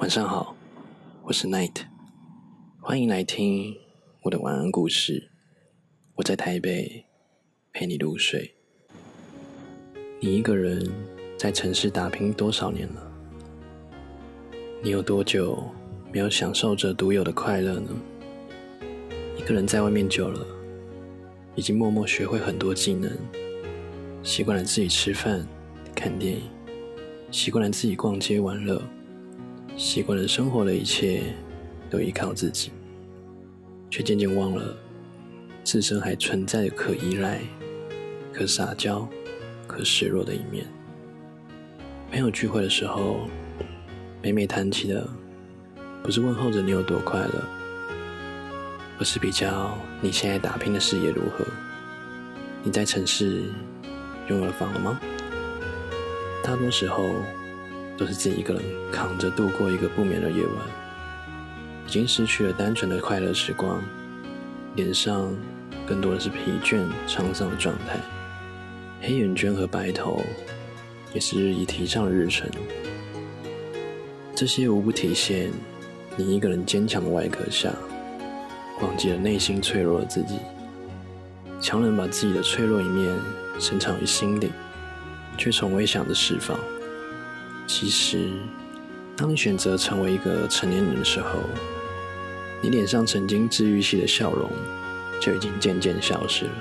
[0.00, 0.56] 晚上好，
[1.22, 1.82] 我是 Night，
[2.80, 3.76] 欢迎来听
[4.22, 5.30] 我的晚安故事。
[6.16, 7.06] 我在台北
[7.72, 8.54] 陪你入睡。
[10.18, 10.92] 你一个人
[11.38, 13.12] 在城市打拼多少年了？
[14.82, 15.62] 你有多久
[16.12, 17.88] 没有享受着独有的快乐呢？
[19.38, 20.44] 一个人在外面久了，
[21.54, 23.10] 已经默默学会很多技能，
[24.24, 25.46] 习惯了自己吃饭、
[25.94, 26.42] 看电影，
[27.30, 28.82] 习惯了自己逛街玩乐。
[29.76, 31.22] 习惯了生活的一切
[31.90, 32.70] 都依靠自己，
[33.90, 34.76] 却渐渐忘了
[35.64, 37.40] 自身还存在可依赖、
[38.32, 39.08] 可撒娇、
[39.66, 40.64] 可示弱的一面。
[42.10, 43.28] 朋友聚会的时候，
[44.22, 45.08] 每每谈起的
[46.04, 47.44] 不是问候着你有多快乐，
[49.00, 51.44] 而是比较你现在打拼的事业如何。
[52.62, 53.42] 你在城市
[54.28, 55.00] 拥有了房了吗？
[56.44, 57.12] 大多时候。
[57.96, 60.56] 都是自己一个人扛着度过一个不眠的夜晚，
[61.86, 63.82] 已经失去了单纯的快乐时光，
[64.74, 65.32] 脸上
[65.86, 67.98] 更多的是疲倦沧桑的状态，
[69.00, 70.24] 黑眼圈和白头
[71.12, 72.48] 也是日益提上的日程。
[74.34, 75.52] 这些无不体现
[76.16, 77.70] 你一个人坚强的外壳下，
[78.80, 80.40] 忘记了内心脆弱的自己，
[81.60, 83.16] 强忍把自己的脆弱一面
[83.60, 84.50] 深藏于心里，
[85.38, 86.58] 却从未想着释放。
[87.66, 88.30] 其实，
[89.16, 91.40] 当你选择成为一个成年人的时候，
[92.62, 94.50] 你脸上曾经治愈系的笑容
[95.20, 96.52] 就已经渐渐消失了。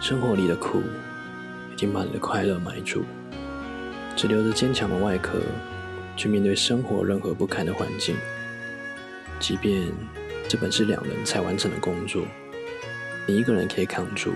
[0.00, 0.82] 生活里的苦
[1.72, 3.04] 已经把你的快乐埋住，
[4.16, 5.38] 只留着坚强的外壳
[6.16, 8.16] 去面对生活任何不堪的环境。
[9.38, 9.92] 即便
[10.48, 12.22] 这本是两人才完成的工作，
[13.26, 14.32] 你一个人可以扛住，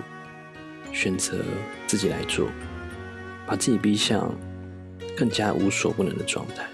[0.93, 1.39] 选择
[1.87, 2.49] 自己来做，
[3.47, 4.33] 把自己逼向。
[5.17, 6.67] 更加无所不能的状态，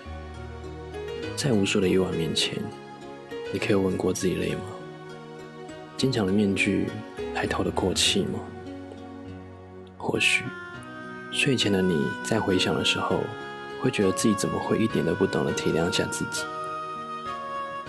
[1.37, 2.57] 在无数的夜晚面前，
[3.53, 4.63] 你可以问过自己累吗？
[5.97, 6.87] 坚强的面具
[7.35, 8.41] 还透得过气吗？
[9.99, 10.43] 或许
[11.31, 13.21] 睡前的你在回想的时候，
[13.83, 16.43] 会觉得自己怎么会一点都不懂得体谅下自己？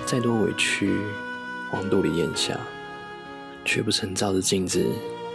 [0.05, 0.99] 再多委屈
[1.71, 2.59] 往肚里咽下，
[3.63, 4.85] 却不曾照着镜子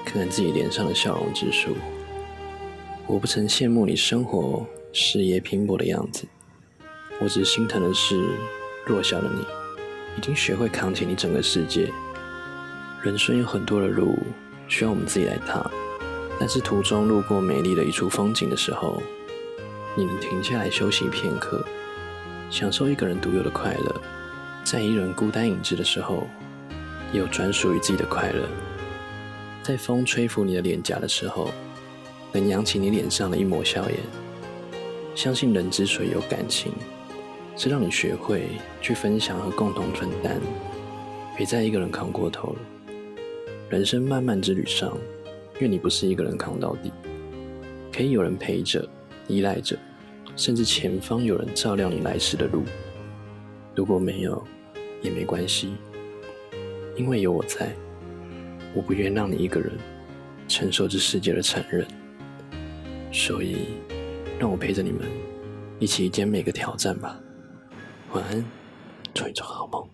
[0.04, 1.74] 看看自己脸上的笑容之书。
[3.06, 4.66] 我不曾羡慕你生活。
[4.98, 6.24] 事业拼搏的样子，
[7.20, 8.18] 我只是心疼的是
[8.86, 9.42] 弱小的你，
[10.16, 11.92] 已经学会扛起你整个世界。
[13.02, 14.18] 人生有很多的路
[14.68, 15.70] 需要我们自己来踏，
[16.40, 19.02] 但是途中路过美丽的一处风景的时候，
[19.94, 21.62] 你能停下来休息片刻，
[22.50, 24.00] 享受一个人独有的快乐。
[24.64, 26.26] 在一人孤单影子的时候，
[27.12, 28.48] 也有专属于自己的快乐。
[29.62, 31.52] 在风吹拂你的脸颊的时候，
[32.32, 33.98] 能扬起你脸上的一抹笑颜。
[35.16, 36.70] 相信人之所以有感情，
[37.56, 38.48] 是让你学会
[38.82, 40.38] 去分享和共同分担。
[41.34, 42.58] 别再一个人扛过头了。
[43.70, 44.96] 人生漫漫之旅上，
[45.58, 46.92] 愿你不是一个人扛到底，
[47.90, 48.86] 可以有人陪着、
[49.26, 49.74] 依赖着，
[50.36, 52.62] 甚至前方有人照亮你来时的路。
[53.74, 54.46] 如果没有，
[55.00, 55.74] 也没关系，
[56.94, 57.74] 因为有我在。
[58.74, 59.72] 我不愿让你一个人
[60.46, 61.86] 承受这世界的残忍，
[63.10, 63.68] 所以。
[64.38, 65.08] 让我陪着你们，
[65.78, 67.18] 一起肩每个挑战吧。
[68.12, 68.44] 晚安，
[69.14, 69.88] 做一做好梦。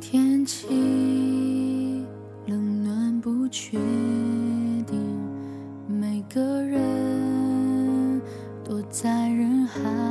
[0.00, 0.66] 天气
[2.46, 3.78] 冷暖不确
[4.86, 4.98] 定，
[5.86, 8.20] 每个人
[8.64, 10.03] 躲在人海。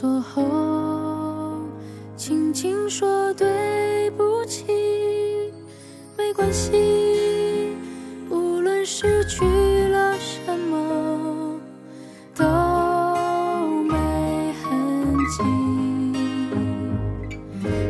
[0.00, 0.44] 错后，
[2.16, 4.64] 轻轻说对不起，
[6.16, 6.70] 没关系，
[8.30, 9.44] 无论失去
[9.88, 11.58] 了什么，
[12.36, 12.44] 都
[13.88, 13.96] 没
[14.62, 15.42] 痕迹。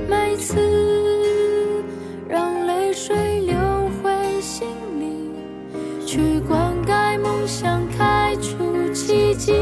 [0.08, 1.84] 每次
[2.26, 3.54] 让泪水流
[4.02, 4.66] 回心
[4.98, 9.52] 里，去灌溉梦想，开出奇迹。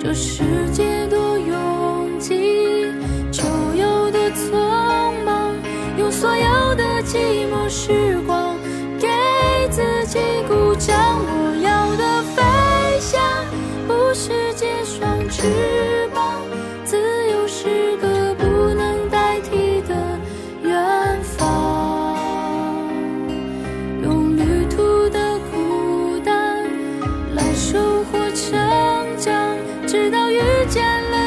[0.00, 2.86] 这世界多拥挤
[3.32, 3.42] 就
[3.74, 5.52] 有多匆忙
[5.98, 7.18] 用所有的寂
[7.52, 8.56] 寞时光
[9.00, 9.08] 给
[9.70, 10.96] 自己鼓掌。
[11.26, 13.20] 我要的飞翔
[13.88, 16.42] 不是借双翅膀
[16.84, 16.96] 自
[17.32, 18.44] 由是个不
[18.74, 20.18] 能代替的
[20.62, 22.16] 远方。
[24.04, 26.64] 用旅途的孤单
[27.34, 28.56] 来收获成
[29.18, 29.67] 长。
[29.88, 30.38] 直到遇
[30.68, 31.17] 见了